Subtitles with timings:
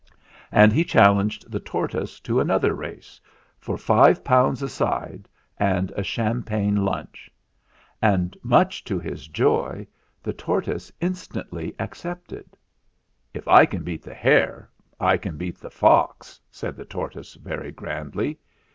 [0.51, 3.21] And he challenged the THE ZAGABOG'S STORY 151 tortoise to another race,
[3.59, 7.29] for five pounds a side and a champagne lunch;
[8.01, 9.85] and, much to his joy,
[10.23, 12.57] the tortoise instantly accepted.
[13.35, 17.71] 'If I can beat the hare, I can beat the fox/ said the tortoise very
[17.71, 18.39] grandly.